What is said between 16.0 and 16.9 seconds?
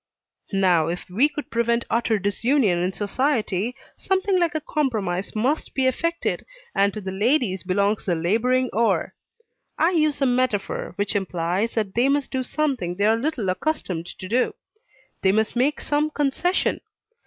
concession.